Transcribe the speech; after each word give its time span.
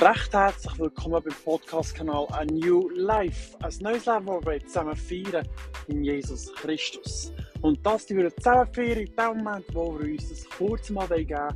recht 0.00 0.32
herzlich 0.32 0.78
willkommen 0.78 1.20
beim 1.24 1.34
Podcast-Kanal 1.44 2.28
A 2.30 2.44
New 2.44 2.88
Life. 2.90 3.56
Ein 3.60 3.72
neues 3.80 4.06
Leben, 4.06 4.26
das 4.26 4.46
wir 4.46 4.66
zusammen 4.66 4.96
feiern 4.96 5.48
in 5.88 6.04
Jesus 6.04 6.54
Christus. 6.54 7.32
Und 7.62 7.84
das 7.84 8.06
die 8.06 8.16
wir 8.16 8.34
zusammen 8.36 8.72
feiern 8.72 8.98
in 8.98 9.16
dem 9.16 9.38
Moment, 9.38 9.64
wo 9.72 9.98
wir 9.98 10.12
uns 10.12 10.28
das 10.28 10.48
kurz 10.50 10.90
mal 10.90 11.08
geben 11.08 11.48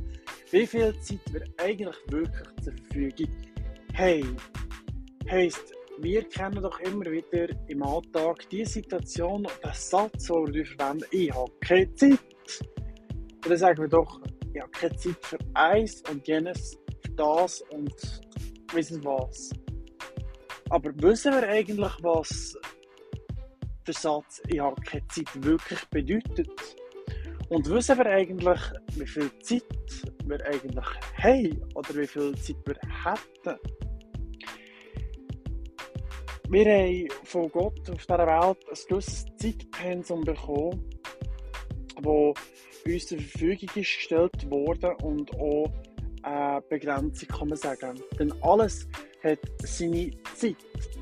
wie 0.51 0.67
viel 0.67 0.93
Zeit 0.99 1.19
wir 1.31 1.43
eigentlich 1.57 1.95
wirklich 2.07 2.47
zur 2.61 2.73
Verfügung 2.73 3.31
haben. 3.93 4.37
Heisst, 5.31 5.73
wir 5.99 6.23
kennen 6.27 6.61
doch 6.61 6.79
immer 6.81 7.05
wieder 7.05 7.47
im 7.69 7.81
Alltag 7.81 8.49
die 8.49 8.65
Situation, 8.65 9.47
den 9.63 9.73
Satz, 9.73 10.27
den 10.27 10.53
wir 10.53 10.65
verwenden, 10.65 11.05
ich 11.11 11.33
habe 11.33 11.51
keine 11.61 11.93
Zeit. 11.95 12.19
Und 13.35 13.49
dann 13.49 13.57
sagen 13.57 13.81
wir 13.81 13.87
doch, 13.87 14.19
ich 14.53 14.61
habe 14.61 14.71
keine 14.71 14.97
Zeit 14.97 15.17
für 15.21 15.37
eins 15.53 16.03
und 16.11 16.27
jenes 16.27 16.82
das 17.15 17.61
und 17.69 17.93
wissen 18.73 19.03
was. 19.03 19.51
Aber 20.69 20.91
wissen 20.95 21.33
wir 21.33 21.47
eigentlich, 21.47 21.93
was 22.01 22.57
der 23.85 23.93
Satz 23.93 24.41
«Ich 24.47 24.59
habe 24.59 24.81
keine 24.81 25.07
Zeit» 25.07 25.43
wirklich 25.43 25.83
bedeutet? 25.89 26.49
Und 27.49 27.69
wissen 27.69 27.97
wir 27.97 28.05
eigentlich, 28.07 28.59
wie 28.95 29.07
viel 29.07 29.29
Zeit 29.39 29.63
wir 30.25 30.43
eigentlich 30.45 30.85
haben 31.17 31.63
oder 31.75 31.95
wie 31.95 32.07
viel 32.07 32.35
Zeit 32.35 32.55
wir 32.65 32.79
hätten? 33.03 33.59
Wir 36.49 36.65
haben 36.65 37.07
von 37.23 37.49
Gott 37.51 37.89
auf 37.89 38.05
dieser 38.05 38.27
Welt 38.27 38.57
ein 38.69 38.77
gewisses 38.87 39.25
Zeitpensum 39.37 40.21
bekommen, 40.21 40.89
das 41.95 42.05
uns 42.85 43.07
zur 43.07 43.17
Verfügung 43.17 43.69
gestellt 43.73 44.51
wurde 44.51 44.95
und 44.97 45.33
auch 45.35 45.71
eine 46.23 46.61
Begrenzung, 46.61 47.27
kann 47.29 47.49
man 47.49 47.57
sagen. 47.57 48.01
Denn 48.17 48.33
alles 48.41 48.87
hat 49.23 49.39
seine 49.63 50.11
Zeit. 50.35 50.57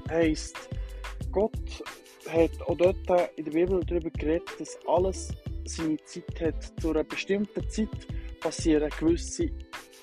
Heisst, 0.09 0.58
Gott 1.32 1.84
hat 2.30 2.52
auch 2.68 2.78
dort 2.78 3.31
in 3.36 3.46
der 3.46 3.52
Bibel 3.52 3.84
darüber 3.86 4.09
geredet, 4.12 4.50
dass 4.59 4.78
alles 4.88 5.30
seine 5.66 5.98
Zeit 6.06 6.42
hat. 6.42 6.81
Zu 6.81 6.92
einer 6.92 7.04
bestimmten 7.04 7.70
Zeit 7.70 7.90
passieren 8.40 8.90
gewisse 9.00 9.50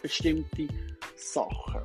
bestimmte 0.03 0.69
Sachen. 1.17 1.83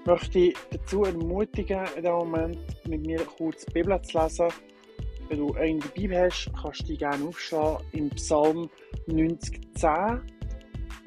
Ich 0.00 0.06
möchte 0.06 0.52
dazu 0.70 1.04
ermutigen, 1.04 1.84
in 1.96 2.02
diesem 2.02 2.16
Moment 2.16 2.88
mit 2.88 3.06
mir 3.06 3.18
kurz 3.24 3.66
die 3.66 3.72
Bibel 3.74 4.00
zu 4.02 4.18
lesen. 4.18 4.48
Wenn 5.28 5.38
du 5.38 5.52
eine 5.54 5.78
Bibel 5.94 6.18
hast, 6.18 6.50
kannst 6.60 6.80
du 6.80 6.84
die 6.86 6.96
gerne 6.96 7.22
aufschlagen 7.26 7.86
im 7.92 8.08
Psalm 8.10 8.70
90,10. 9.08 10.22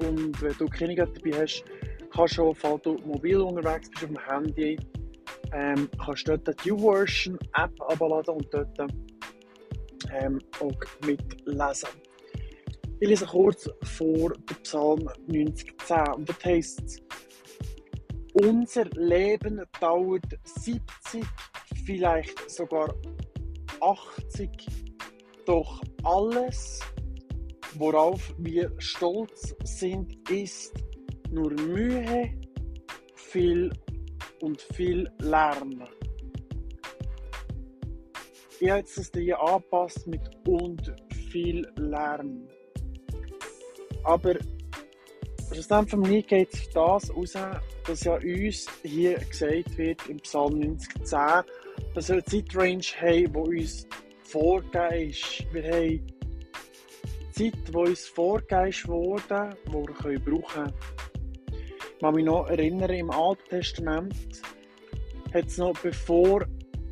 Und 0.02 0.40
wenn 0.42 0.56
du 0.58 0.66
keine 0.66 0.94
dabei 0.94 1.40
hast, 1.40 1.64
kannst 2.12 2.38
du, 2.38 2.52
falls 2.54 2.82
du 2.82 2.96
mobil 3.04 3.38
unterwegs 3.38 3.88
bist 3.90 4.04
auf 4.04 4.10
dem 4.10 4.18
Handy, 4.26 4.78
ähm, 5.52 5.88
kannst 6.04 6.28
du 6.28 6.36
dort 6.38 6.64
die 6.64 6.70
YouVersion 6.70 7.38
App 7.54 7.80
abladen 7.80 8.34
und 8.34 8.46
dort 8.52 8.78
ähm, 10.10 10.40
auch 10.60 11.06
mitlesen. 11.06 11.88
Ich 13.00 13.08
lese 13.08 13.26
kurz 13.26 13.68
vor 13.82 14.32
dem 14.32 14.56
Psalm 14.62 15.08
90,10 15.28 16.14
und 16.14 16.28
dort 16.28 16.44
heisst 16.44 16.80
es, 16.82 17.02
unser 18.34 18.84
Leben 18.94 19.62
dauert 19.80 20.24
70, 20.44 21.24
vielleicht 21.84 22.50
sogar 22.50 22.94
80, 23.80 24.50
doch 25.44 25.82
alles 26.04 26.80
Worauf 27.74 28.34
wir 28.38 28.70
stolz 28.78 29.54
sind, 29.64 30.28
ist 30.30 30.74
nur 31.30 31.50
Mühe, 31.50 32.30
viel 33.14 33.72
und 34.40 34.60
viel 34.60 35.10
Lärm. 35.20 35.82
Ich 38.60 38.68
habe 38.68 38.80
jetzt 38.80 38.98
das 38.98 39.10
hier 39.14 39.40
angepasst 39.40 40.06
mit 40.06 40.20
und 40.46 40.94
viel 41.30 41.66
Lärm. 41.76 42.46
Aber 44.04 44.34
schlussendlich 45.50 46.26
geht 46.26 46.52
es 46.52 46.68
das 46.70 47.10
raus, 47.16 47.32
dass 47.86 48.04
ja 48.04 48.14
uns 48.14 48.66
hier 48.82 49.18
gesagt 49.18 49.78
wird 49.78 50.06
im 50.08 50.18
Psalm 50.18 50.60
90,10, 50.60 51.44
dass 51.94 52.08
wir 52.08 52.14
eine 52.14 52.24
Zeitrange 52.24 52.82
haben, 53.00 53.32
die 53.32 53.62
uns 53.62 53.86
vorgegeben 54.24 55.10
ist. 55.10 55.46
Wir 55.52 55.62
haben 55.64 56.21
Zeit, 57.32 57.68
die 57.68 57.76
uns 57.76 58.06
vorgegeben 58.06 58.88
wurde, 58.88 59.50
die 59.66 59.72
wir 59.72 60.20
brauchen 60.20 60.42
können. 60.46 60.74
Ich 61.94 61.98
kann 62.00 62.14
mich 62.14 62.24
noch 62.24 62.48
erinnern, 62.48 62.90
im 62.90 63.10
Alten 63.10 63.48
Testament 63.48 64.14
hat 65.32 65.46
es 65.46 65.58
noch 65.58 65.78
bevor 65.78 66.44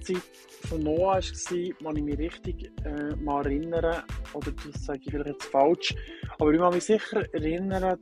die 0.09 0.15
Zeit 0.15 0.23
von 0.69 0.83
Noah 0.83 1.17
war, 1.17 1.75
kann 1.83 1.97
ich 1.97 2.05
mich 2.05 2.19
richtig 2.19 2.71
äh, 2.85 3.17
mal 3.17 3.45
erinnern, 3.45 4.05
oder 4.35 4.53
das 4.53 4.85
sage 4.85 5.01
ich 5.03 5.11
vielleicht 5.11 5.31
jetzt 5.31 5.45
falsch, 5.47 5.95
aber 6.39 6.53
ich 6.53 6.61
kann 6.61 6.75
mich 6.75 6.85
sicher 6.85 7.35
erinnern 7.35 7.99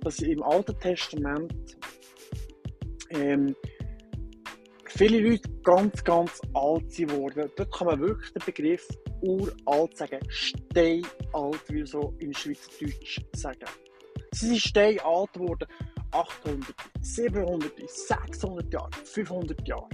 dass 0.00 0.18
im 0.20 0.42
Alten 0.42 0.78
Testament 0.80 1.76
ähm, 3.10 3.54
viele 4.96 5.20
Leute 5.20 5.48
ganz, 5.62 6.02
ganz 6.02 6.40
alt 6.54 6.96
geworden. 6.96 7.50
Dort 7.56 7.72
kann 7.72 7.86
man 7.86 8.00
wirklich 8.00 8.32
den 8.32 8.42
Begriff 8.44 8.88
uralt 9.20 9.96
sagen. 9.96 10.20
Steinalt, 10.28 11.60
wie 11.68 11.74
wir 11.74 11.86
so 11.86 12.14
in 12.18 12.32
Schweizerdeutsch 12.32 13.20
sagen. 13.34 13.66
Sie 14.32 14.46
sind 14.46 14.60
steinalt 14.60 15.32
geworden. 15.32 15.66
800, 16.12 16.74
700, 17.02 17.72
600 17.88 18.72
Jahre, 18.72 18.90
500 19.04 19.68
Jahre. 19.68 19.88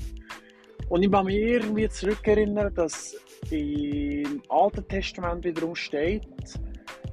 Und 0.89 1.03
ich 1.03 1.11
kann 1.11 1.27
mich 1.27 1.37
irgendwie 1.37 1.89
zurückerinnern, 1.89 2.73
dass 2.75 3.17
im 3.51 4.43
Alten 4.49 4.87
Testament 4.87 5.45
wiederum 5.45 5.75
steht, 5.75 6.29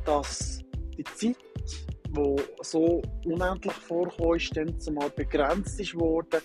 dass 0.05 0.59
die 0.97 1.03
Zeit 1.03 1.37
wo 2.11 2.37
so 2.61 3.01
unendlich 3.25 3.73
vorkommt, 3.73 4.41
ist 4.41 4.55
dann 4.55 4.79
zumal 4.79 5.09
begrenzt 5.11 5.95
worden 5.95 6.41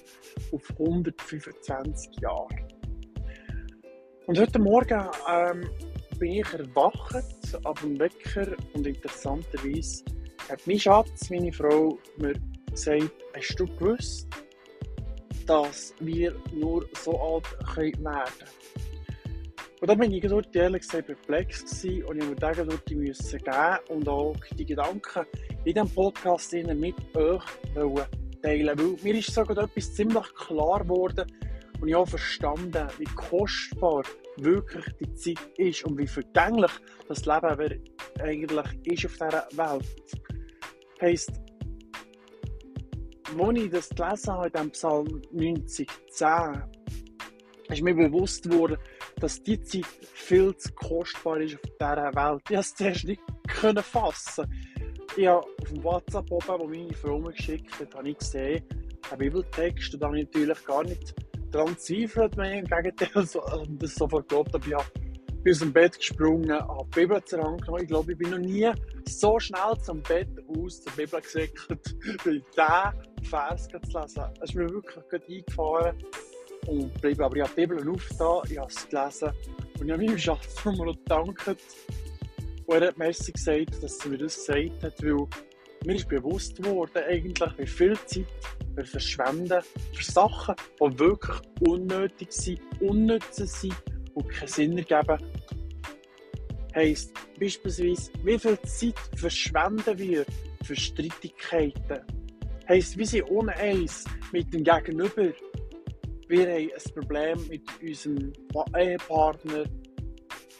auf 0.52 0.70
125 0.78 2.20
Jahre. 2.20 2.68
Und 4.26 4.38
heute 4.38 4.58
Morgen 4.58 5.06
ähm, 5.30 5.68
bin 6.18 6.32
ich 6.32 6.52
erwacht 6.52 7.24
auf 7.64 7.80
dem 7.80 7.98
Wecker 7.98 8.56
und 8.74 8.86
interessanterweise 8.86 10.04
hat 10.48 10.66
mein 10.66 10.78
Schatz, 10.78 11.30
meine 11.30 11.52
Frau, 11.52 11.98
mir 12.18 12.34
gesagt, 12.70 13.12
hast 13.34 13.56
du 13.56 13.66
gewusst, 13.66 14.28
dass 15.46 15.94
wir 16.00 16.34
nur 16.52 16.88
so 16.94 17.18
alt 17.18 17.44
werden 17.76 18.04
können? 18.04 18.63
Und 19.80 19.90
da 19.90 19.94
bin 19.94 20.12
ich 20.12 20.22
dort 20.22 20.54
ehrlich 20.54 20.82
gesagt 20.82 21.06
perplex 21.06 21.84
und 21.84 22.16
ich 22.16 22.28
mir 22.28 22.36
Tage 22.36 22.64
dort 22.64 22.90
müssen 22.90 23.38
geben 23.38 23.78
und 23.88 24.08
auch 24.08 24.36
die 24.56 24.64
Gedanken 24.64 25.26
in 25.64 25.74
diesem 25.74 25.90
Podcast 25.90 26.52
mit 26.52 26.94
euch 27.16 27.42
teilen 28.42 28.78
Weil 28.78 28.96
mir 29.02 29.14
ist 29.14 29.34
sogar 29.34 29.64
etwas 29.64 29.94
ziemlich 29.94 30.34
klar 30.34 30.80
geworden 30.80 31.26
und 31.80 31.88
ich 31.88 31.94
habe 31.94 32.06
verstanden, 32.06 32.86
wie 32.98 33.04
kostbar 33.04 34.04
wirklich 34.36 34.84
die 35.00 35.14
Zeit 35.14 35.58
ist 35.58 35.84
und 35.84 35.98
wie 35.98 36.06
vergänglich 36.06 36.70
das 37.08 37.26
Leben 37.26 37.82
eigentlich 38.20 38.66
ist 38.84 39.06
auf 39.06 39.12
dieser 39.12 39.48
Welt. 39.52 39.84
Heisst, 41.00 41.32
als 43.38 43.58
ich 43.58 43.70
das 43.70 43.88
gelesen 43.90 44.32
habe 44.32 44.58
in 44.58 44.70
Psalm 44.70 45.22
90, 45.32 45.88
10, 46.10 46.62
ist 47.68 47.82
mir 47.82 47.94
bewusst 47.94 48.48
geworden, 48.48 48.78
dass 49.24 49.42
die 49.42 49.58
Zeit 49.62 49.86
viel 50.12 50.54
zu 50.54 50.70
kostbar 50.74 51.40
ist 51.40 51.54
auf 51.54 51.62
dieser 51.62 52.14
Welt. 52.14 52.42
Ich 52.42 52.48
konnte 52.50 52.60
es 52.60 52.74
zuerst 52.74 53.04
nicht 53.06 53.22
fassen. 53.80 54.44
Ich 55.16 55.26
habe 55.26 55.38
auf 55.38 55.68
dem 55.70 55.82
WhatsApp 55.82 56.30
oben, 56.30 56.60
wo 56.60 56.66
meine 56.66 56.92
Frau 56.92 57.18
mir 57.18 57.32
geschickt 57.32 57.80
hat, 57.80 57.94
habe 57.94 58.10
ich 58.10 58.18
gesehen, 58.18 58.62
einen 59.10 59.18
Bibeltext, 59.18 59.94
und 59.94 60.04
habe 60.04 60.18
ich 60.18 60.26
natürlich 60.26 60.64
gar 60.66 60.84
nicht 60.84 61.14
daran 61.50 61.78
zweifelt, 61.78 62.36
im 62.36 62.66
Gegenteil 62.66 63.26
so, 63.26 63.42
das 63.66 63.94
sofort 63.94 64.28
geglaubt 64.28 64.52
habe. 64.52 64.84
Ich 65.28 65.42
bin 65.42 65.52
aus 65.52 65.58
dem 65.60 65.72
Bett 65.72 65.96
gesprungen, 65.96 66.52
habe 66.52 66.86
die 66.94 67.00
Bibel 67.00 67.24
zur 67.24 67.42
Hand 67.44 67.62
genommen. 67.62 67.82
Ich 67.82 67.88
glaube, 67.88 68.12
ich 68.12 68.18
bin 68.18 68.30
noch 68.30 68.38
nie 68.38 68.70
so 69.08 69.38
schnell 69.38 69.78
zum 69.82 70.02
Bett 70.02 70.28
aus 70.48 70.82
zur 70.82 70.92
Bibel 70.92 71.20
gesickert, 71.22 71.96
wie 72.24 72.42
diesen 72.42 73.24
Vers 73.24 73.68
zu 73.68 73.78
lesen. 73.78 74.24
Es 74.42 74.50
ist 74.50 74.54
mir 74.54 74.68
wirklich 74.68 75.08
gut 75.08 75.22
eingefahren 75.30 75.96
und 76.66 77.00
bleibe 77.00 77.24
aber 77.24 77.36
ich 77.36 77.42
habe 77.42 77.52
die 77.56 77.66
Bibel 77.66 77.90
aufgetan, 77.90 78.42
ich 78.50 78.58
habe 78.58 78.70
es 78.70 78.88
gelesen 78.88 79.30
und 79.78 79.86
ich 79.86 79.92
habe 79.92 80.04
meinem 80.04 80.18
Schatz 80.18 80.64
nochmal 80.64 80.94
gedankt. 80.94 81.56
Und 82.66 82.82
er 82.82 82.88
hat 82.88 82.98
mir 82.98 83.08
gesagt, 83.08 83.82
dass 83.82 83.98
er 83.98 84.10
mir 84.10 84.18
das 84.18 84.36
gesagt 84.36 84.82
hat, 84.82 85.02
weil 85.02 85.26
mir 85.84 85.96
ist 85.96 86.08
bewusst 86.08 86.56
geworden, 86.56 87.02
eigentlich, 87.06 87.58
wie 87.58 87.66
viel 87.66 87.98
Zeit 88.06 88.26
wir 88.74 88.86
verschwenden 88.86 89.62
für 89.92 90.04
Sachen, 90.04 90.54
die 90.80 90.98
wirklich 90.98 91.36
unnötig 91.60 92.32
sind, 92.32 92.60
unnütz 92.80 93.36
sind 93.36 93.74
und 94.14 94.28
keinen 94.30 94.48
Sinn 94.48 94.78
ergeben. 94.78 95.18
Heisst 96.74 97.12
beispielsweise, 97.38 98.10
wie 98.24 98.38
viel 98.38 98.58
Zeit 98.62 98.98
verschwenden 99.16 99.98
wir 99.98 100.24
für 100.64 100.74
Streitigkeiten? 100.74 102.00
Heisst, 102.68 102.96
wir 102.96 103.06
sind 103.06 103.28
uneins 103.28 104.04
mit 104.32 104.52
dem 104.52 104.64
Gegenüber. 104.64 105.32
Wir 106.28 106.46
haben 106.46 106.70
ein 106.74 106.94
Problem 106.94 107.48
mit 107.48 107.62
unserem 107.82 108.32
Ehepartner, 108.76 109.64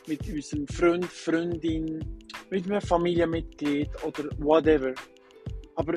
mit 0.06 0.28
unserem 0.28 0.66
Freund, 0.68 1.06
Freundin, 1.06 2.20
mit 2.50 2.66
einem 2.66 2.82
Familienmitglied 2.82 3.90
oder 4.04 4.24
whatever. 4.38 4.92
Aber 5.76 5.94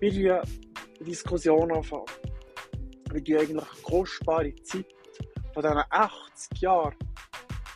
wir 0.00 0.12
ja 0.12 0.42
Diskussion 1.00 1.70
anfangen. 1.72 2.04
Wir 3.10 3.20
die 3.20 3.36
eigentlich 3.36 3.82
kostbare 3.82 4.54
Zeit 4.62 4.86
von 5.52 5.62
diesen 5.62 5.82
80 5.90 6.60
Jahren, 6.60 6.96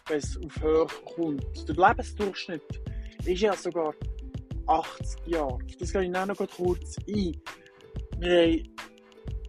wenn 0.09 0.19
es 0.19 0.39
auf 0.39 0.63
Höhe 0.63 0.87
kommt. 1.05 1.69
Der 1.69 1.89
Lebensdurchschnitt 1.89 2.81
ist 3.27 3.41
ja 3.43 3.55
sogar 3.55 3.95
80 4.67 5.27
Jahre. 5.27 5.59
Das 5.79 5.93
gehe 5.93 6.05
ich 6.05 6.11
noch 6.11 6.35
kurz 6.57 6.97
ein. 7.07 7.41
Wir 8.19 8.43
haben 8.43 8.74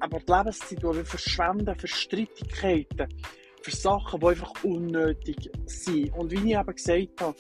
aber 0.05 0.19
die 0.19 0.31
Lebenszeit, 0.31 0.77
die 0.77 0.83
wir 0.83 1.05
verschwenden 1.05 1.75
für 1.75 1.87
Streitigkeiten, 1.87 3.07
für 3.63 3.71
Sachen, 3.71 4.19
die 4.19 4.27
einfach 4.27 4.63
unnötig 4.63 5.49
sind. 5.65 6.13
Und 6.13 6.29
wie 6.29 6.51
ich 6.51 6.57
eben 6.57 6.75
gesagt 6.75 7.21
habe, 7.21 7.35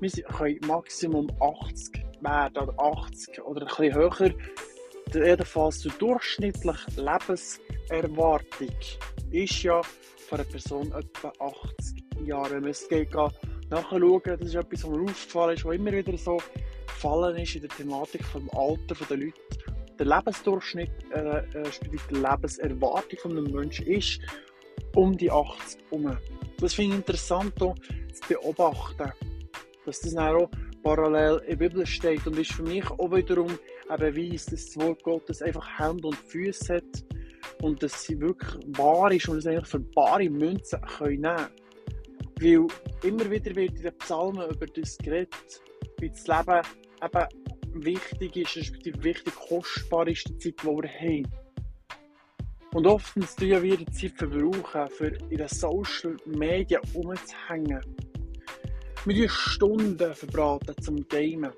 wir 0.00 0.10
können 0.10 0.58
Maximum 0.66 1.28
80 1.40 2.02
werden 2.20 2.68
oder 2.68 2.74
80 2.76 3.40
oder 3.42 3.60
ein 3.60 3.68
bisschen 3.68 3.94
höher. 3.94 4.34
Jedenfalls 5.14 5.78
die 5.80 5.90
durchschnittliche 5.90 6.90
Lebenserwartung 6.96 8.76
ist 9.30 9.62
ja 9.62 9.80
von 10.28 10.40
einer 10.40 10.48
Person 10.48 10.92
etwa 10.92 11.32
80 11.38 12.04
Jahre. 12.26 12.50
Wenn 12.50 12.62
man 12.62 12.70
es 12.70 12.88
geht, 12.88 13.14
nachschauen, 13.14 14.22
das 14.24 14.40
ist 14.40 14.54
etwas, 14.56 14.82
was 14.82 14.90
mir 14.90 15.02
aufgefallen 15.02 15.54
ist, 15.54 15.64
was 15.64 15.74
immer 15.76 15.92
wieder 15.92 16.18
so 16.18 16.38
gefallen 16.88 17.36
ist 17.36 17.54
in 17.54 17.60
der 17.60 17.70
Thematik 17.70 18.24
vom 18.24 18.50
Alter 18.50 18.96
der 19.08 19.16
Leute. 19.18 19.57
Der 19.98 20.06
Lebensdurchschnitt, 20.06 20.90
äh, 21.12 21.38
äh, 21.38 21.70
die 21.84 22.14
Lebenserwartung 22.14 23.18
von 23.20 23.32
einem 23.32 23.52
Menschen 23.52 23.86
ist 23.86 24.20
um 24.94 25.16
die 25.16 25.30
80 25.30 25.80
herum. 25.90 26.16
Das 26.60 26.74
finde 26.74 26.92
ich 26.92 26.98
interessant 26.98 27.54
zu 27.58 27.74
beobachten, 28.28 29.12
dass 29.84 30.00
das 30.00 30.16
auch 30.16 30.50
parallel 30.82 31.40
in 31.46 31.58
der 31.58 31.68
Bibel 31.68 31.86
steht 31.86 32.26
und 32.26 32.38
ist 32.38 32.52
für 32.52 32.62
mich 32.62 32.88
auch 32.90 33.10
wiederum 33.10 33.58
ein 33.88 33.98
Beweis, 33.98 34.46
dass 34.46 34.66
das 34.66 34.76
Wort 34.80 35.02
Gottes 35.02 35.42
einfach 35.42 35.66
Hände 35.78 36.08
und 36.08 36.16
Füße 36.16 36.76
hat 36.76 37.04
und 37.62 37.82
dass 37.82 38.04
sie 38.04 38.20
wirklich 38.20 38.54
wahr 38.78 39.10
ist 39.12 39.28
und 39.28 39.38
es 39.38 39.46
eigentlich 39.46 39.66
für 39.66 39.80
bare 39.80 40.28
Münzen 40.30 40.80
können 40.82 41.20
nehmen 41.20 41.48
Weil 42.40 43.08
immer 43.08 43.30
wieder 43.30 43.54
wird 43.56 43.76
in 43.76 43.82
den 43.82 43.98
Psalmen 43.98 44.48
über 44.48 44.66
das 44.66 44.96
geredet, 44.98 45.62
wie 45.98 46.10
das 46.10 46.26
Leben 46.26 46.62
eben 47.02 47.47
wichtig 47.74 48.36
ist, 48.36 48.56
respektive 48.56 49.02
wichtig 49.02 49.34
kostbar 49.34 50.08
ist, 50.08 50.28
die 50.28 50.38
Zeit, 50.38 50.62
die 50.62 50.66
wir 50.66 50.88
haben. 50.88 51.48
Und 52.74 52.86
oftens 52.86 53.34
tun 53.34 53.62
wir 53.62 53.76
die 53.76 53.86
Zeit 53.86 54.12
verbrauchen, 54.16 54.88
für 54.90 55.06
in 55.30 55.38
den 55.38 55.48
Social 55.48 56.16
Media 56.26 56.80
umzuhängen. 56.92 57.80
Wir 59.04 59.28
Stunden 59.28 60.14
verbraten 60.14 60.74
zum 60.82 61.06
Gamen. 61.08 61.52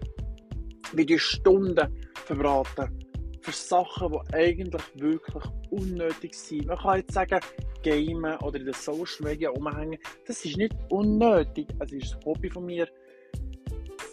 Wir 0.92 1.18
Stunden 1.18 1.88
verbraten 2.14 3.06
für 3.42 3.52
Sachen, 3.52 4.12
die 4.12 4.34
eigentlich 4.34 4.82
wirklich 4.94 5.44
unnötig 5.70 6.34
sind. 6.34 6.66
Man 6.66 6.78
kann 6.78 6.98
jetzt 6.98 7.12
sagen, 7.12 7.40
Gamen 7.82 8.36
oder 8.38 8.58
in 8.58 8.66
den 8.66 8.74
Social 8.74 9.24
Media 9.24 9.50
umhängen, 9.50 9.98
das 10.26 10.44
ist 10.44 10.56
nicht 10.56 10.76
unnötig. 10.90 11.66
Es 11.80 11.92
ist 11.92 12.14
ein 12.14 12.24
Hobby 12.24 12.50
von 12.50 12.66
mir. 12.66 12.88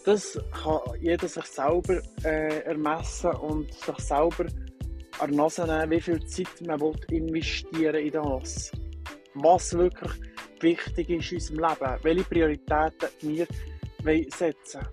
Das 0.04 0.38
kann 0.62 0.80
jeder 1.00 1.28
sich 1.28 1.44
selber 1.44 2.00
äh, 2.24 2.62
ermessen 2.64 3.32
und 3.32 3.72
sich 3.72 3.98
selber 3.98 4.46
an 5.18 5.30
der 5.30 5.36
Nase 5.36 5.66
nehmen, 5.66 5.90
wie 5.90 6.00
viel 6.00 6.24
Zeit 6.26 6.60
man 6.66 6.80
investieren 7.10 7.96
in 7.96 8.12
das. 8.12 8.72
Was 9.34 9.74
wirklich 9.74 10.12
wichtig 10.60 11.10
ist 11.10 11.32
in 11.32 11.38
unserem 11.38 11.58
Leben, 11.58 11.98
welche 12.02 12.24
Prioritäten 12.24 13.46
wir 14.02 14.26
setzen 14.30 14.86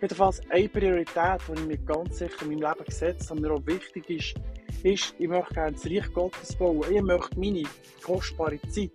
Jedenfalls 0.00 0.40
eine 0.48 0.68
Priorität, 0.68 1.42
die 1.46 1.60
ich 1.60 1.66
mir 1.66 1.78
ganz 1.78 2.18
sicher 2.18 2.42
in 2.42 2.48
meinem 2.48 2.70
Leben 2.70 2.84
gesetzt 2.86 3.30
habe, 3.30 3.40
mir 3.40 3.52
auch 3.52 3.66
wichtig 3.66 4.08
ist, 4.08 4.34
ist, 4.82 5.14
ich 5.18 5.28
möchte 5.28 5.52
gerne 5.52 5.72
das 5.72 5.84
Reich 5.84 6.12
Gottes 6.14 6.56
bauen. 6.56 6.84
Ich 6.90 7.02
möchte 7.02 7.38
meine 7.38 7.64
kostbare 8.02 8.58
Zeit, 8.62 8.92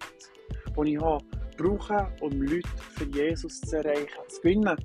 die 0.76 0.94
ich 0.94 1.00
habe, 1.00 1.24
brauchen, 1.58 2.08
um 2.22 2.42
Leute 2.42 2.68
für 2.96 3.06
Jesus 3.06 3.62
zu 3.62 3.78
erreichen, 3.78 4.08
zu 4.30 4.42
gewinnen 4.42 4.76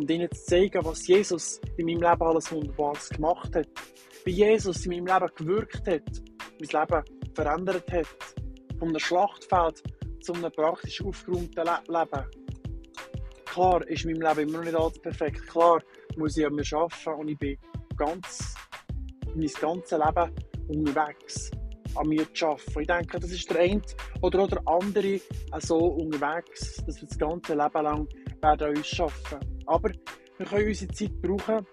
und 0.00 0.10
ihnen 0.10 0.30
zu 0.30 0.44
zeigen, 0.46 0.82
was 0.82 1.06
Jesus 1.06 1.60
in 1.76 1.84
meinem 1.84 2.00
Leben 2.00 2.22
alles 2.22 2.50
Wunderbares 2.50 3.10
gemacht 3.10 3.54
hat. 3.54 3.68
Wie 4.24 4.32
Jesus 4.32 4.86
in 4.86 4.92
meinem 4.92 5.06
Leben 5.06 5.34
gewirkt 5.36 5.86
hat, 5.86 6.22
mein 6.58 6.80
Leben 6.88 7.34
verändert 7.34 7.92
hat. 7.92 8.06
Von 8.78 8.88
einem 8.88 8.98
Schlachtfeld 8.98 9.82
zu 10.22 10.32
einem 10.32 10.50
praktisch 10.52 11.04
aufgeräumten 11.04 11.64
Le 11.64 11.78
Leben. 11.86 12.26
Klar 13.44 13.86
ist 13.88 14.06
mein 14.06 14.14
Leben 14.14 14.48
immer 14.48 14.58
noch 14.58 14.64
nicht 14.64 14.76
alles 14.76 14.98
perfekt. 15.00 15.46
Klar 15.48 15.82
muss 16.16 16.36
ich 16.38 16.46
an 16.46 16.54
mir 16.54 16.64
arbeiten 16.72 17.20
und 17.20 17.28
ich 17.28 17.38
bin 17.38 17.58
ganz, 17.96 18.54
mein 19.34 19.50
ganzes 19.60 19.98
Leben 19.98 20.32
unterwegs 20.68 21.50
an 21.94 22.08
mir 22.08 22.32
zu 22.32 22.46
arbeiten. 22.46 22.80
Ich 22.80 22.86
denke, 22.86 23.20
das 23.20 23.30
ist 23.32 23.50
der 23.50 23.60
eine 23.60 23.82
oder 24.22 24.46
der 24.46 24.62
andere 24.66 25.20
so 25.58 25.76
unterwegs, 25.76 26.82
dass 26.86 27.02
wir 27.02 27.08
das 27.08 27.18
ganze 27.18 27.54
Leben 27.54 27.82
lang 27.82 28.08
werden 28.40 28.68
an 28.68 28.76
uns 28.76 28.98
arbeiten. 28.98 29.59
Aber 29.70 29.92
wir 30.36 30.46
können 30.46 30.66
unsere 30.66 30.92
Zeit 30.92 31.22
brauchen. 31.22 31.64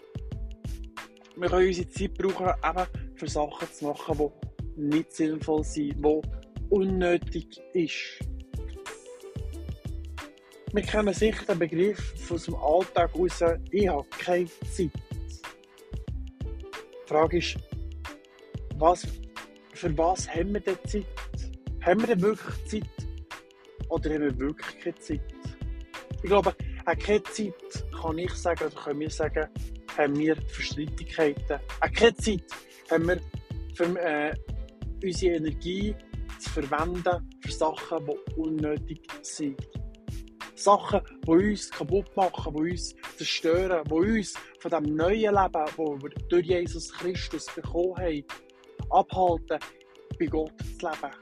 Wir 1.36 1.50
können 1.50 1.68
unsere 1.68 1.90
Zeit 1.90 2.14
brauchen, 2.14 2.46
eben 2.46 3.16
für 3.16 3.28
Sachen 3.28 3.74
zu 3.74 3.86
machen, 3.86 4.32
die 4.76 4.82
nicht 4.82 5.12
sinnvoll 5.12 5.64
sind, 5.64 6.06
die 6.06 6.22
unnötig 6.70 7.60
ist. 7.74 8.20
Wir 10.74 10.84
kennen 10.84 11.12
sicher 11.12 11.44
den 11.46 11.58
Begriff 11.58 12.14
von 12.22 12.38
unserem 12.38 12.60
Alltag 12.62 13.16
raus, 13.16 13.44
ich 13.72 13.88
habe 13.88 14.08
keine 14.12 14.46
Zeit. 14.46 14.92
Die 16.44 17.08
Frage 17.08 17.38
ist, 17.40 17.58
was, 18.76 19.08
für 19.74 19.98
was 19.98 20.30
haben 20.30 20.54
wir 20.54 20.62
denn 20.62 20.78
Zeit? 20.86 21.06
Haben 21.82 22.02
wir 22.02 22.08
denn 22.16 22.22
wirklich 22.22 22.66
Zeit? 22.68 23.08
Oder 23.90 24.14
haben 24.14 24.22
wir 24.22 24.38
wirklich 24.38 24.80
keine 24.82 24.96
Zeit? 25.00 25.22
Ich 26.22 26.30
glaube, 26.30 26.54
auch 26.88 26.98
keine 26.98 27.24
Zeit 27.24 27.54
kann 28.02 28.18
ich 28.18 28.34
sagen, 28.34 28.66
oder 28.66 28.82
können 28.82 29.00
wir 29.00 29.10
sagen, 29.10 29.48
haben 29.98 30.18
wir 30.18 30.36
für 30.48 30.62
Streitigkeiten. 30.62 31.60
Auch 31.82 31.92
keine 31.92 32.16
Zeit 32.16 32.46
haben 32.92 33.08
wir 33.08 33.20
für 33.74 34.00
äh, 34.00 34.34
unsere 35.04 35.36
Energie 35.36 35.96
zu 36.40 36.50
verwenden 36.50 37.30
für 37.42 37.52
Sachen, 37.52 38.06
die 38.06 38.40
unnötig 38.40 39.02
sind. 39.22 39.60
Sachen, 40.56 41.02
die 41.26 41.30
uns 41.30 41.70
kaputt 41.70 42.16
machen, 42.16 42.54
die 42.56 42.72
uns 42.72 42.96
zerstören, 43.16 43.84
die 43.86 43.94
uns 43.94 44.34
von 44.60 44.72
dem 44.72 44.96
neuen 44.96 45.36
Leben, 45.36 45.52
das 45.52 45.78
wir 45.78 46.10
durch 46.30 46.46
Jesus 46.46 46.92
Christus 46.94 47.46
bekommen 47.54 47.96
haben, 47.98 48.24
abhalten, 48.90 49.60
bei 50.20 50.26
Gott 50.26 50.52
zu 50.80 50.88
leben. 50.88 51.14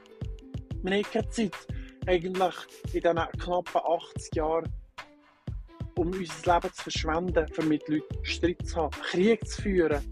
Wir 0.82 0.94
haben 0.94 1.02
keine 1.02 1.28
Zeit, 1.28 1.52
eigentlich 2.06 2.54
in 2.94 3.00
diesen 3.00 3.16
knappen 3.38 3.80
80 3.84 4.34
Jahren, 4.34 4.72
um 5.98 6.08
unser 6.08 6.54
Leben 6.54 6.72
zu 6.74 6.82
verschwenden, 6.82 7.46
um 7.58 7.68
mit 7.68 7.88
Leuten 7.88 8.24
Streit 8.24 8.66
zu 8.66 8.76
haben, 8.76 8.90
Krieg 9.02 9.46
zu 9.46 9.62
führen 9.62 10.02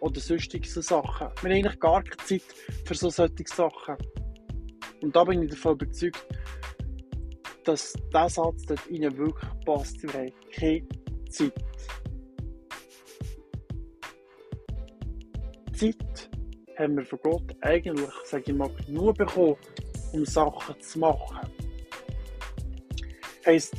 oder 0.00 0.20
sonstige 0.20 0.68
Sachen. 0.68 1.28
Wir 1.42 1.50
haben 1.50 1.56
eigentlich 1.56 1.80
gar 1.80 2.02
keine 2.02 2.16
Zeit 2.24 2.42
für 2.84 2.94
so 2.94 3.10
solche 3.10 3.44
Sachen. 3.46 3.96
Und 5.02 5.14
da 5.14 5.24
bin 5.24 5.42
ich 5.42 5.50
davon 5.50 5.72
überzeugt, 5.72 6.26
dass 7.64 7.92
dieser 7.92 8.28
Satz 8.28 8.64
dort 8.66 8.86
ihnen 8.88 9.16
wirklich 9.16 9.50
passt. 9.66 10.02
Wir 10.02 10.12
haben 10.12 10.32
keine 10.52 10.88
Zeit. 11.28 11.52
Zeit 15.74 16.30
haben 16.78 16.96
wir 16.96 17.04
von 17.04 17.18
Gott 17.22 17.56
eigentlich, 17.60 18.10
sage 18.24 18.44
ich 18.46 18.54
mal, 18.54 18.70
genug 18.86 19.18
bekommen, 19.18 19.56
um 20.12 20.24
Sachen 20.24 20.80
zu 20.80 20.98
machen. 20.98 21.48
Heisst, 23.44 23.76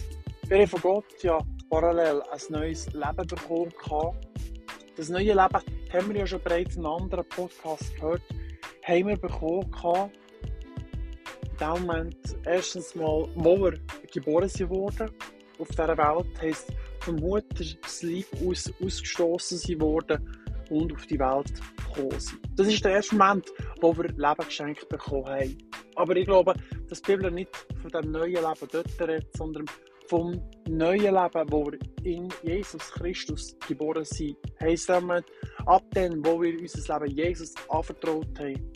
wir 0.49 0.57
haben 0.57 0.67
von 0.67 0.81
Gott 0.81 1.05
ja 1.21 1.39
parallel 1.69 2.23
ein 2.23 2.39
neues 2.49 2.87
Leben 2.87 3.27
bekommen. 3.27 4.17
Das 4.97 5.09
neue 5.09 5.25
Leben 5.25 5.37
haben 5.37 6.09
wir 6.09 6.15
ja 6.15 6.27
schon 6.27 6.41
bereits 6.41 6.75
in 6.75 6.85
einem 6.85 7.03
anderen 7.03 7.25
Podcast 7.29 7.95
gehört, 7.95 8.23
haben 8.83 9.07
wir 9.07 9.17
bekommen 9.17 10.11
dem 11.59 11.85
Moment 11.85 12.17
erstens 12.45 12.95
mal, 12.95 13.27
wo 13.35 13.57
wir 13.57 13.79
geboren 14.11 14.49
wurden 14.69 15.11
auf 15.59 15.67
dieser 15.67 15.97
Welt, 15.97 16.41
heisst 16.41 16.73
vom 17.01 17.17
Muttersleib 17.17 18.25
aus 18.47 18.73
ausgestoßen 18.81 19.79
wurden 19.79 20.39
und 20.69 20.93
auf 20.93 21.05
die 21.05 21.19
Welt 21.19 21.53
gekommen 21.75 22.19
sind. 22.19 22.39
Das 22.55 22.67
ist 22.67 22.83
der 22.83 22.93
erste 22.93 23.15
Moment, 23.15 23.51
wo 23.81 23.95
wir 23.95 24.05
Leben 24.05 24.45
geschenkt 24.45 24.87
bekommen 24.89 25.27
haben. 25.27 25.57
Aber 25.95 26.15
ich 26.15 26.25
glaube, 26.25 26.53
dass 26.87 27.01
die 27.01 27.11
Bibel 27.11 27.29
nicht 27.29 27.55
von 27.81 27.91
dem 27.91 28.11
neuen 28.11 28.33
Leben 28.33 28.67
dort 28.71 29.01
redet, 29.01 29.35
sondern 29.35 29.65
vom 30.09 30.41
neuen 30.67 31.13
Leben, 31.13 31.51
wo 31.51 31.71
wir 31.71 31.79
in 32.03 32.29
Jesus 32.41 32.91
Christus 32.91 33.55
geboren 33.67 34.03
sind. 34.03 34.35
Heisst 34.59 34.89
damit, 34.89 35.25
ab 35.67 35.83
dem, 35.91 36.25
wo 36.25 36.41
wir 36.41 36.59
unser 36.59 36.99
Leben 36.99 37.15
Jesus 37.15 37.53
anvertraut 37.69 38.39
haben 38.39 38.73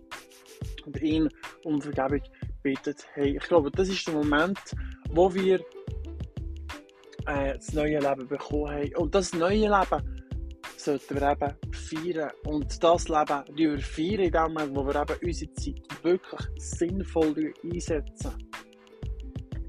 und 0.85 1.01
ihn 1.01 1.27
um 1.63 1.81
Vergebung 1.81 2.21
bittet 2.61 3.07
haben. 3.15 3.35
Ich 3.35 3.43
glaube, 3.43 3.71
das 3.71 3.89
ist 3.89 4.05
der 4.07 4.13
Moment, 4.13 4.59
wo 5.09 5.33
wir 5.33 5.59
äh, 7.25 7.55
das 7.55 7.73
neue 7.73 7.99
Leben 7.99 8.27
bekommen 8.27 8.71
haben. 8.71 8.95
Und 8.97 9.15
das 9.15 9.33
neue 9.33 9.69
Leben 9.69 10.25
sollten 10.77 11.19
wir 11.19 11.31
eben 11.31 11.73
feiern. 11.73 12.31
Und 12.45 12.83
das 12.83 13.09
Leben 13.09 13.43
wir 13.55 13.79
feiern 13.79 14.19
in 14.19 14.31
dem 14.31 14.53
Moment, 14.53 14.75
wo 14.75 14.85
wir 14.85 15.01
eben 15.01 15.27
unsere 15.27 15.53
Zeit 15.53 16.03
wirklich 16.03 16.41
sinnvoll 16.57 17.53
einsetzen. 17.63 18.33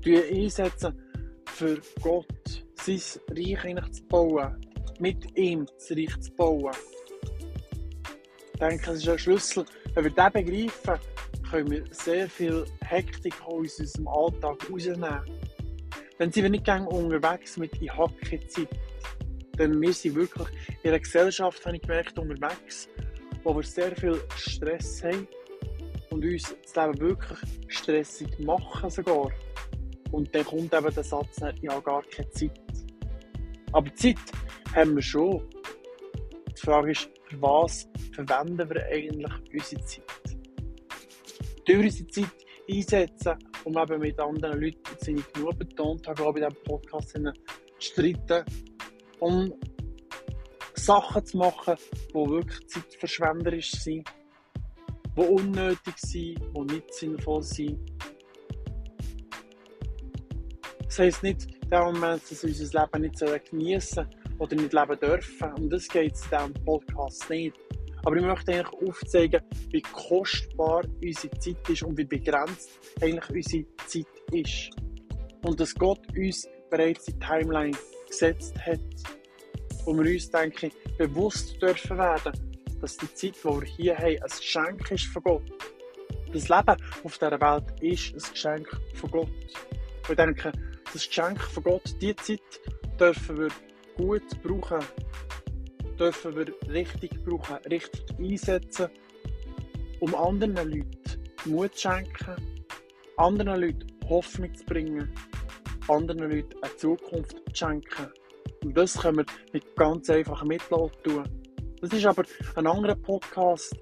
Einsetzen 0.06 1.03
für 1.54 1.80
Gott, 2.02 2.64
sein 2.80 3.00
Reich 3.30 3.92
zu 3.92 4.02
bauen, 4.06 4.60
mit 4.98 5.38
ihm 5.38 5.66
das 5.66 5.90
Reich 5.92 6.20
zu 6.20 6.32
bauen. 6.32 6.74
Ich 8.52 8.60
denke, 8.60 8.90
es 8.90 8.98
ist 8.98 9.08
ein 9.08 9.18
Schlüssel. 9.18 9.64
Wenn 9.94 10.04
wir 10.04 10.10
das 10.10 10.32
begreifen, 10.32 10.98
können 11.48 11.70
wir 11.70 11.84
sehr 11.92 12.28
viel 12.28 12.64
Hektik 12.84 13.34
aus 13.46 13.78
unserem 13.78 14.08
Alltag 14.08 14.68
rausnehmen. 14.68 15.20
Dann 16.18 16.32
sind 16.32 16.42
wir 16.42 16.50
nicht 16.50 16.64
gerne 16.64 16.88
unterwegs 16.88 17.56
mit 17.56 17.80
in 17.80 17.96
Hacke-Zeit. 17.96 18.68
Denn 19.56 19.80
wir 19.80 19.92
sind 19.92 20.16
wirklich 20.16 20.48
in 20.82 20.90
einer 20.90 20.98
Gesellschaft, 20.98 21.64
habe 21.64 21.76
ich 21.76 21.82
gemerkt, 21.82 22.18
unterwegs, 22.18 22.88
wo 23.44 23.54
wir 23.54 23.62
sehr 23.62 23.94
viel 23.94 24.20
Stress 24.36 25.04
haben 25.04 25.28
und 26.10 26.24
uns 26.24 26.54
das 26.64 26.74
Leben 26.74 27.00
wirklich 27.00 27.38
stressig 27.68 28.38
machen 28.40 28.90
sogar. 28.90 29.30
Und 30.14 30.32
dann 30.32 30.44
kommt 30.44 30.72
eben 30.72 30.94
der 30.94 31.02
Satz, 31.02 31.40
ja 31.60 31.80
gar 31.80 32.02
keine 32.04 32.30
Zeit. 32.30 32.60
Aber 33.72 33.92
Zeit 33.96 34.16
haben 34.72 34.94
wir 34.94 35.02
schon. 35.02 35.42
Die 36.56 36.60
Frage 36.60 36.92
ist, 36.92 37.10
für 37.28 37.42
was 37.42 37.88
verwenden 38.12 38.70
wir 38.70 38.86
eigentlich 38.86 39.32
unsere 39.52 39.84
Zeit? 39.84 40.04
Durch 41.64 41.84
unsere 41.84 42.08
Zeit 42.10 42.46
einsetzen, 42.70 43.34
um 43.64 43.76
eben 43.76 44.00
mit 44.00 44.20
anderen 44.20 44.60
Leuten, 44.60 44.78
sind 44.98 45.18
ich 45.18 45.32
genug 45.32 45.58
betont 45.58 46.06
habe, 46.06 46.22
glaube 46.22 46.38
ich, 46.38 46.44
in 46.44 46.50
diesem 46.50 46.64
Podcast 46.64 47.08
zu 47.08 47.32
streiten, 47.80 48.44
um 49.18 49.52
Sachen 50.74 51.26
zu 51.26 51.38
machen, 51.38 51.74
die 52.10 52.14
wirklich 52.14 52.68
zeitverschwenderisch 52.68 53.72
sind, 53.72 54.08
die 55.16 55.20
unnötig 55.20 55.98
sind, 55.98 56.38
die 56.38 56.72
nicht 56.72 56.94
sinnvoll 56.94 57.42
sind 57.42 57.93
das 60.94 61.06
heisst 61.06 61.22
nicht 61.24 61.48
dass 61.70 62.42
wir 62.44 62.50
unser 62.50 62.80
Leben 62.80 63.02
nicht 63.02 63.50
genießen 63.50 64.06
oder 64.38 64.54
nicht 64.54 64.72
leben 64.72 65.00
dürfen. 65.00 65.52
Um 65.54 65.68
das 65.68 65.88
geht 65.88 66.12
es 66.12 66.22
in 66.22 66.30
diesem 66.30 66.64
Podcast 66.64 67.28
nicht. 67.28 67.56
Aber 68.04 68.16
ich 68.16 68.22
möchte 68.22 68.52
eigentlich 68.52 68.88
aufzeigen, 68.88 69.42
wie 69.70 69.82
kostbar 69.82 70.84
unsere 71.02 71.36
Zeit 71.40 71.68
ist 71.68 71.82
und 71.82 71.98
wie 71.98 72.04
begrenzt 72.04 72.78
eigentlich 73.00 73.28
unsere 73.28 73.64
Zeit 73.86 74.06
ist. 74.30 74.70
Und 75.42 75.58
dass 75.58 75.74
Gott 75.74 76.00
uns 76.16 76.46
bereits 76.70 77.06
die 77.06 77.18
Timeline 77.18 77.76
gesetzt 78.06 78.54
hat. 78.64 78.78
Wo 79.84 79.94
wir 79.94 80.12
uns, 80.12 80.30
denke 80.30 80.68
ich, 80.68 80.96
bewusst 80.96 81.60
dürfen 81.60 81.98
werden, 81.98 82.32
dass 82.80 82.96
die 82.98 83.12
Zeit, 83.14 83.34
die 83.42 83.44
wir 83.44 83.62
hier 83.64 83.98
haben, 83.98 84.22
ein 84.22 84.28
Geschenk 84.28 84.90
ist 84.92 85.06
von 85.06 85.22
Gott. 85.24 85.52
Das 86.32 86.48
Leben 86.48 86.76
auf 87.02 87.18
dieser 87.18 87.40
Welt 87.40 87.64
ist 87.80 88.14
ein 88.14 88.32
Geschenk 88.32 88.80
von 88.94 89.10
Gott. 89.10 89.28
Ich 90.08 90.16
denke, 90.16 90.52
das 90.94 91.08
Geschenk 91.08 91.42
von 91.42 91.62
Gott, 91.64 91.94
diese 92.00 92.14
Zeit 92.16 92.40
dürfen 93.00 93.38
wir 93.38 93.48
gut 93.96 94.22
brauchen, 94.42 94.86
dürfen 95.98 96.36
wir 96.36 96.46
richtig 96.72 97.10
brauchen, 97.24 97.56
richtig 97.68 98.04
einsetzen, 98.16 98.88
um 99.98 100.14
anderen 100.14 100.54
Leuten 100.54 101.00
Mut 101.46 101.74
zu 101.74 101.88
schenken, 101.88 102.36
anderen 103.16 103.60
Leuten 103.60 103.86
Hoffnung 104.08 104.54
zu 104.54 104.64
bringen, 104.66 105.12
anderen 105.88 106.30
Leuten 106.30 106.62
eine 106.62 106.76
Zukunft 106.76 107.32
zu 107.32 107.54
schenken. 107.54 108.12
Und 108.62 108.76
das 108.76 108.96
können 108.96 109.18
wir 109.18 109.26
mit 109.52 109.76
ganz 109.76 110.08
einfachen 110.10 110.46
Mitteln 110.46 110.90
tun. 111.02 111.24
Das 111.80 111.92
ist 111.92 112.06
aber 112.06 112.22
ein 112.54 112.66
anderer 112.68 112.94
Podcast, 112.94 113.76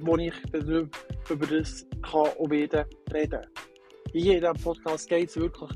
wo 0.00 0.16
ich 0.16 0.34
darüber, 0.50 0.88
über 1.30 1.46
das 1.46 1.86
kann 2.02 2.28
und 2.38 2.50
reden 2.50 2.84
kann. 3.14 3.46
In 4.12 4.24
jedem 4.24 4.54
Podcast 4.54 5.08
geht 5.08 5.30
es 5.30 5.36
wirklich 5.36 5.70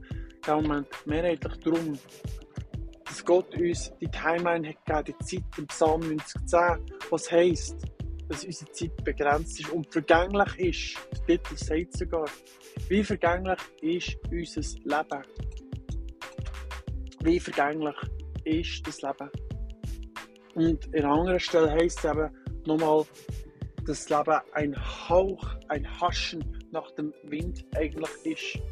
im 0.49 0.62
Moment 0.62 0.88
mehrheitlich 1.05 1.57
darum, 1.59 1.99
dass 3.05 3.25
Gott 3.25 3.55
uns 3.57 3.93
die 4.00 4.09
Timeline 4.09 4.69
hat 4.69 4.85
gegeben, 4.85 5.19
die 5.21 5.25
Zeit 5.25 5.59
im 5.59 5.67
Psalm 5.69 6.00
9010, 6.00 6.97
was 7.11 7.31
heisst, 7.31 7.76
dass 8.29 8.45
unsere 8.45 8.71
Zeit 8.73 9.05
begrenzt 9.05 9.61
ist 9.61 9.71
und 9.71 9.91
vergänglich 9.93 10.59
ist. 10.59 11.09
Der 11.29 11.43
Titel 11.43 11.57
sagt 11.57 11.97
sogar, 11.97 12.26
wie 12.88 13.05
vergänglich 13.05 13.59
ist 13.81 14.17
unser 14.31 14.61
Leben? 14.85 15.25
Wie 17.23 17.41
vergänglich 17.41 17.97
ist 18.45 18.87
das 18.87 19.03
Leben? 19.03 19.31
Und 20.55 20.87
in 20.95 21.05
anderer 21.05 21.38
Stelle 21.38 21.71
heisst 21.71 21.99
es 21.99 22.05
eben 22.05 22.31
nochmal, 22.67 23.05
dass 23.85 24.07
das 24.07 24.11
Leben 24.11 24.41
ein 24.53 25.09
Hauch, 25.09 25.47
ein 25.69 26.00
Haschen 26.00 26.67
nach 26.73 26.91
dem 26.93 27.12
Wind 27.25 27.65
eigentlich 27.76 28.11
ist. 28.25 28.62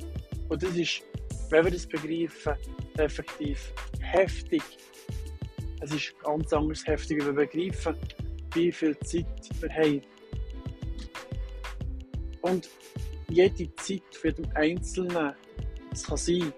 Und 0.48 0.62
das 0.62 0.76
ist 0.76 1.02
wenn 1.50 1.64
wir 1.64 1.72
das 1.72 1.86
begreifen, 1.86 2.54
effektiv 2.98 3.72
heftig. 4.00 4.62
Es 5.80 5.92
ist 5.92 6.18
ganz 6.20 6.52
anders 6.52 6.86
heftig, 6.86 7.18
wenn 7.18 7.36
wir 7.36 7.46
begreifen, 7.46 7.96
wie 8.54 8.72
viel 8.72 8.98
Zeit 9.00 9.26
wir 9.60 9.70
haben. 9.70 10.02
Und 12.42 12.68
jede 13.28 13.74
Zeit 13.76 14.02
für 14.12 14.32
den 14.32 14.50
Einzelnen, 14.54 15.34
es 15.92 16.04
kann 16.04 16.16
sein, 16.16 16.52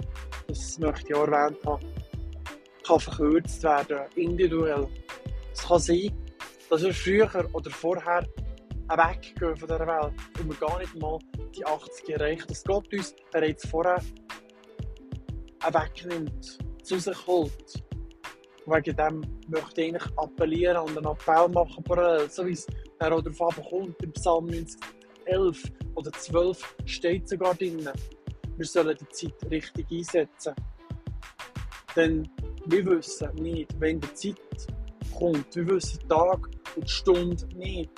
das 0.48 0.78
möchte 0.78 1.08
ich 1.08 1.14
auch 1.14 1.26
erwähnt 1.26 1.64
haben, 1.64 1.86
kann 2.86 3.00
verkürzt 3.00 3.62
werden, 3.62 4.00
individuell. 4.14 4.88
Es 5.52 5.62
kann 5.62 5.78
sein, 5.78 6.12
dass 6.68 6.82
wir 6.82 6.94
früher 6.94 7.48
oder 7.52 7.70
vorher 7.70 8.26
weggehen 8.88 9.56
von 9.56 9.68
dieser 9.68 9.86
Welt 9.86 10.12
und 10.38 10.48
wir 10.48 10.68
gar 10.68 10.78
nicht 10.78 10.94
mal 10.96 11.18
die 11.56 11.64
80 11.64 12.08
erreichen. 12.10 12.44
Dass 12.48 12.64
Gott 12.64 12.92
uns 12.92 13.14
bereits 13.32 13.66
vorher 13.66 14.00
wegnimmt, 15.72 16.58
zu 16.82 16.98
sich 16.98 17.26
holt. 17.26 17.82
Wegen 18.66 18.96
dem 18.96 19.20
möchte 19.48 19.82
ich 19.82 19.94
eigentlich 19.94 20.18
appellieren 20.18 20.78
und 20.78 20.96
einen 20.96 21.06
Appell 21.06 21.48
machen, 21.48 21.84
parallel, 21.84 22.28
so 22.30 22.46
wie 22.46 22.52
es 22.52 22.66
dann 22.98 23.12
auch 23.12 23.22
darauf 23.22 23.60
kommt, 23.68 24.02
im 24.02 24.12
Psalm 24.12 24.46
90, 24.46 24.80
11 25.26 25.72
oder 25.94 26.12
12 26.12 26.76
steht 26.84 27.28
sogar 27.28 27.54
drin. 27.54 27.88
Wir 28.56 28.66
sollen 28.66 28.96
die 28.98 29.08
Zeit 29.08 29.50
richtig 29.50 29.86
einsetzen. 29.90 30.54
Denn 31.94 32.28
wir 32.66 32.84
wissen 32.86 33.34
nicht, 33.36 33.80
wenn 33.80 34.00
die 34.00 34.14
Zeit 34.14 34.66
kommt. 35.16 35.54
Wir 35.54 35.66
wissen 35.68 35.98
den 36.00 36.08
Tag 36.08 36.48
und 36.74 36.84
die 36.84 36.92
Stunde 36.92 37.46
nicht, 37.56 37.90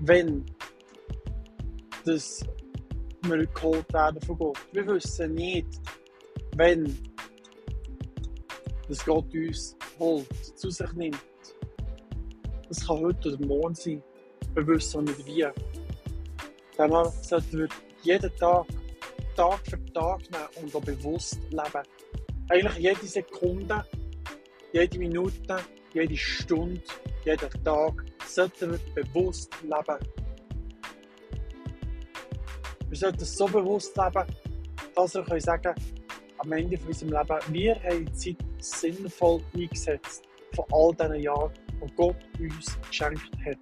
wenn 0.00 0.46
das 2.04 2.44
wir 3.22 3.46
geholt 3.46 3.92
werden 3.92 4.20
von 4.22 4.38
Gott. 4.38 4.58
Wir 4.72 4.86
wissen 4.86 5.34
nicht, 5.34 5.80
wenn 6.58 6.98
dass 8.88 9.04
Gott 9.04 9.32
uns 9.34 9.76
holt, 9.98 10.58
zu 10.58 10.70
sich 10.70 10.92
nimmt. 10.94 11.18
Das 12.68 12.86
kann 12.86 12.98
heute 13.00 13.34
oder 13.34 13.46
morgen 13.46 13.74
sein. 13.74 14.02
Wir 14.54 14.66
wissen 14.66 15.04
nicht 15.04 15.26
wie. 15.26 15.46
Dann 16.76 17.12
sollten 17.22 17.58
wir 17.58 17.68
jeden 18.02 18.34
Tag, 18.36 18.66
Tag 19.36 19.60
für 19.66 19.92
Tag 19.92 20.20
nehmen 20.30 20.48
und 20.62 20.74
auch 20.74 20.84
bewusst 20.84 21.38
leben. 21.50 21.86
Eigentlich 22.48 22.78
jede 22.78 23.06
Sekunde, 23.06 23.84
jede 24.72 24.98
Minute, 24.98 25.58
jede 25.92 26.16
Stunde, 26.16 26.80
jeden 27.24 27.64
Tag 27.64 28.04
sollten 28.26 28.72
wir 28.72 29.04
bewusst 29.04 29.52
leben. 29.62 29.98
Wir 32.88 32.96
sollten 32.96 33.24
so 33.24 33.46
bewusst 33.46 33.94
leben, 33.96 34.24
dass 34.94 35.14
wir 35.14 35.40
sagen 35.40 35.62
können, 35.62 35.97
am 36.38 36.52
Ende 36.52 36.78
von 36.78 36.88
unserem 36.88 37.12
Leben, 37.12 37.54
wir 37.54 37.82
haben 37.82 38.06
die 38.06 38.12
Zeit 38.12 38.46
sinnvoll 38.58 39.42
eingesetzt 39.54 40.24
von 40.54 40.64
all 40.72 40.94
diesen 40.94 41.20
Jahren, 41.20 41.52
die 41.82 41.94
Gott 41.94 42.16
uns 42.38 42.78
geschenkt 42.88 43.30
hat. 43.44 43.58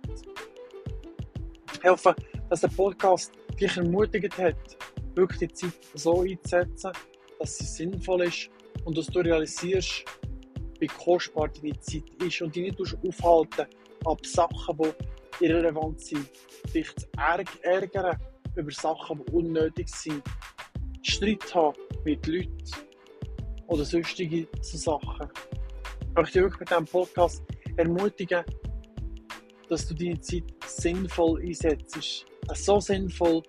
Ich 1.72 1.88
hoffe, 1.88 2.14
dass 2.48 2.60
der 2.60 2.68
Podcast 2.68 3.32
dich 3.60 3.76
ermutigt 3.76 4.36
hat, 4.38 4.56
wirklich 5.14 5.50
die 5.50 5.54
Zeit 5.54 5.72
so 5.94 6.22
einzusetzen, 6.22 6.92
dass 7.38 7.58
sie 7.58 7.64
sinnvoll 7.64 8.22
ist 8.22 8.50
und 8.84 8.96
dass 8.96 9.06
du 9.06 9.20
realisierst, 9.20 10.04
wie 10.78 10.86
kostbar 10.86 11.48
deine 11.48 11.78
Zeit 11.80 12.04
ist 12.22 12.42
und 12.42 12.54
dich 12.54 12.78
nicht 12.78 12.98
aufhalten 13.06 13.66
ab 14.04 14.24
Sachen, 14.24 14.76
die 14.78 15.44
irrelevant 15.44 16.00
sind, 16.00 16.28
dich 16.74 16.94
zu 16.96 17.06
ärgern 17.62 18.18
über 18.54 18.70
Sachen, 18.70 19.24
die 19.24 19.32
unnötig 19.32 19.88
sind 19.88 20.22
Streit 21.06 21.54
haben 21.54 21.78
mit 22.04 22.26
Leuten, 22.26 22.50
oder 23.68 23.84
sonstige 23.84 24.48
so 24.60 24.76
Sachen. 24.76 25.28
Ich 26.00 26.14
möchte 26.16 26.40
wirklich 26.40 26.60
mit 26.60 26.70
diesem 26.70 26.84
Podcast 26.84 27.42
ermutigen, 27.76 28.44
dass 29.68 29.86
du 29.86 29.94
deine 29.94 30.20
Zeit 30.20 30.44
sinnvoll 30.66 31.40
einsetzt. 31.42 32.26
So 32.54 32.80
sinnvoll, 32.80 33.42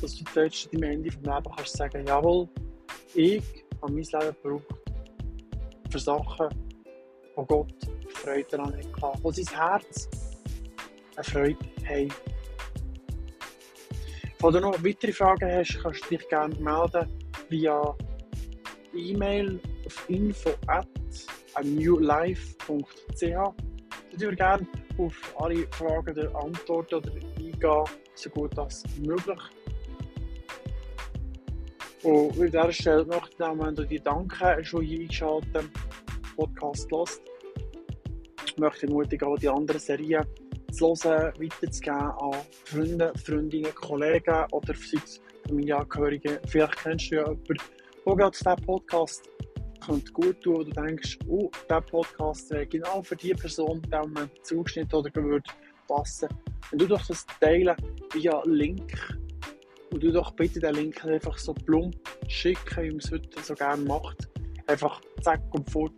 dass 0.00 0.16
du 0.16 0.24
zuletzt 0.24 0.68
am 0.74 0.82
Ende 0.82 1.08
des 1.08 1.16
Lebens 1.16 1.56
kannst 1.56 1.76
sagen, 1.76 2.06
jawohl, 2.06 2.48
ich 3.14 3.42
habe 3.82 3.92
mein 3.92 4.02
Leben 4.02 4.36
gebraucht 4.42 4.74
für 5.90 5.98
Sachen, 5.98 6.48
wo 7.36 7.44
Gott 7.44 7.74
Freude 8.08 8.46
daran 8.50 8.76
hat, 8.76 9.22
wo 9.22 9.30
sein 9.30 9.46
Herz 9.46 10.08
eine 11.16 11.24
Freude 11.24 11.58
hat. 11.88 12.35
Wenn 14.40 14.52
du 14.52 14.60
noch 14.60 14.84
weitere 14.84 15.12
Fragen 15.12 15.50
hast, 15.50 15.78
kannst 15.82 16.04
du 16.04 16.16
dich 16.16 16.28
gerne 16.28 16.54
melden 16.60 17.08
via 17.48 17.96
E-Mail 18.94 19.58
auf 19.86 20.10
info 20.10 20.50
at 20.66 20.86
newlife.ch. 21.62 23.22
Ich 23.22 24.20
würde 24.20 24.36
gerne 24.36 24.66
auf 24.98 25.34
alle 25.38 25.66
Fragen 25.70 26.10
oder 26.10 26.36
Antworten 26.36 26.94
oder 26.96 27.12
eingehen, 27.14 27.84
so 28.14 28.30
gut 28.30 28.58
als 28.58 28.84
möglich. 28.98 29.40
Und 32.02 32.38
an 32.38 32.46
dieser 32.46 32.72
Stelle 32.72 33.04
möchte 33.06 33.30
ich 33.30 33.36
dann, 33.38 33.58
wenn 33.58 33.74
du 33.74 33.84
dir 33.84 34.00
danken, 34.00 34.64
schon 34.64 34.82
hier 34.82 35.00
eingeschaltet 35.00 35.70
Podcast 36.36 36.90
hörst, 36.90 37.22
möchte 38.58 38.84
ich 38.84 38.90
ermutigen, 38.90 39.28
auch 39.28 39.38
die 39.38 39.48
anderen 39.48 39.80
Serien 39.80 40.26
zu 40.76 40.94
hören, 41.04 41.32
weiterzugeben 41.40 42.00
an 42.00 42.34
Freunde, 42.64 43.12
Freundinnen, 43.24 43.74
Kollegen 43.74 44.44
oder 44.52 44.74
Familienangehörige. 45.46 46.40
Vielleicht 46.46 46.76
kennst 46.76 47.10
du 47.10 47.14
ja 47.16 47.22
jemanden, 47.22 47.58
der 48.06 48.16
gerade 48.16 48.30
diesen 48.30 48.56
Podcast 48.56 49.30
könnte 49.84 50.12
gut 50.12 50.40
tun, 50.42 50.56
wo 50.56 50.64
du 50.64 50.70
denkst, 50.70 51.18
oh, 51.28 51.50
dieser 51.64 51.80
Podcast 51.80 52.50
wäre 52.50 52.66
genau 52.66 53.02
für 53.02 53.16
die 53.16 53.32
Person 53.32 53.80
diesem 53.82 54.00
Moment 54.00 54.30
zugeschnitten 54.42 54.98
oder 54.98 55.14
würde 55.14 55.50
passen. 55.88 56.28
Wenn 56.70 56.78
du 56.78 56.86
doch 56.86 57.06
das 57.06 57.24
teilen 57.40 57.76
via 58.12 58.42
Link 58.44 59.18
und 59.92 60.02
du 60.02 60.12
doch 60.12 60.32
bitte 60.32 60.60
den 60.60 60.74
Link 60.74 61.02
einfach 61.04 61.38
so 61.38 61.54
plump 61.54 61.96
schicken, 62.28 62.84
wie 62.84 62.90
man 62.90 62.98
es 62.98 63.10
heute 63.10 63.42
so 63.42 63.54
gerne 63.54 63.82
macht. 63.84 64.28
Einfach 64.66 65.00
zack 65.22 65.40
und 65.52 65.70
fort. 65.70 65.92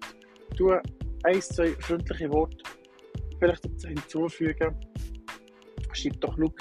Du 0.56 0.70
ein, 1.25 1.42
zwei 1.42 1.73
freundliche 1.80 2.30
Worte 2.30 2.58
vielleicht 3.38 3.64
hinzufügen. 3.85 4.75
Schreib 5.92 6.21
doch, 6.21 6.37
schau, 6.38 6.52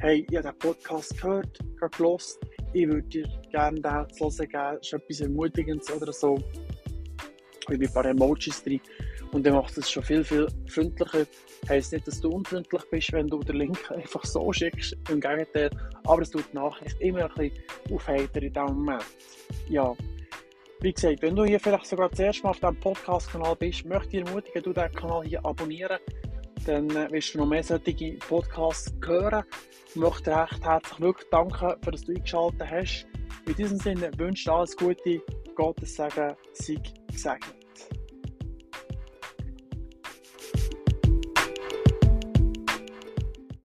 hey, 0.00 0.26
ich 0.28 0.36
habe 0.36 0.48
den 0.48 0.58
Podcast 0.58 1.20
gehört, 1.20 1.58
gelost. 1.96 2.38
Ich 2.72 2.86
würde 2.86 3.02
dir 3.08 3.28
gerne 3.50 3.80
den 3.80 4.14
zu 4.14 4.24
hören 4.24 4.48
geben. 4.48 4.78
Das 4.78 4.86
ist 4.86 4.92
etwas 4.92 5.20
Ermutigendes 5.20 5.90
oder 5.90 6.12
so. 6.12 6.38
Ich 7.60 7.66
bin 7.78 7.86
ein 7.86 7.92
paar 7.92 8.04
Emojis 8.06 8.62
drin. 8.62 8.80
Und 9.32 9.44
dann 9.44 9.54
macht 9.54 9.76
es 9.76 9.90
schon 9.90 10.02
viel, 10.02 10.24
viel 10.24 10.46
freundlicher. 10.68 11.26
Heißt 11.68 11.92
nicht, 11.92 12.06
dass 12.06 12.20
du 12.20 12.30
unfreundlich 12.30 12.82
bist, 12.90 13.12
wenn 13.12 13.26
du 13.26 13.40
den 13.40 13.56
Link 13.56 13.90
einfach 13.90 14.24
so 14.24 14.52
schickst. 14.52 14.96
Im 15.10 15.20
Gegenteil. 15.20 15.70
Aber 16.04 16.22
es 16.22 16.30
tut 16.30 16.44
die 16.52 16.56
Nachricht 16.56 16.98
immer 17.00 17.24
ein 17.24 17.50
bisschen 17.50 17.64
aufheitern 17.92 18.42
in 18.42 18.52
diesem 18.52 18.74
Moment. 18.74 19.04
Ja. 19.68 19.94
Wie 20.80 20.92
gesagt, 20.92 21.22
wenn 21.22 21.34
du 21.34 21.44
hier 21.44 21.58
vielleicht 21.58 21.86
sogar 21.86 22.08
das 22.08 22.20
erste 22.20 22.44
Mal 22.44 22.50
auf 22.50 22.60
diesem 22.60 22.78
Podcast-Kanal 22.78 23.56
bist, 23.56 23.84
möchte 23.84 24.16
ich 24.16 24.24
ermutigen, 24.24 24.62
du 24.62 24.72
diesen 24.72 24.92
Kanal 24.92 25.24
hier 25.24 25.44
abonnieren. 25.44 25.98
Dann 26.66 26.88
äh, 26.90 27.10
wirst 27.10 27.34
du 27.34 27.38
noch 27.38 27.46
mehr 27.46 27.64
solche 27.64 28.16
Podcasts 28.28 28.94
hören. 29.04 29.42
Ich 29.88 29.96
möchte 29.96 30.30
dir 30.30 30.42
recht 30.42 30.64
herzlich 30.64 31.00
wirklich 31.00 31.28
danken, 31.30 31.74
für 31.82 31.90
dass 31.90 32.04
du 32.04 32.14
eingeschaltet 32.14 32.70
hast. 32.70 33.06
In 33.46 33.54
diesem 33.56 33.78
Sinne 33.78 34.10
wünsche 34.18 34.42
ich 34.42 34.50
alles 34.50 34.76
Gute, 34.76 35.20
Gottes 35.56 35.96
Segen, 35.96 36.36
Sieg, 36.52 36.92
Segen. 37.12 37.57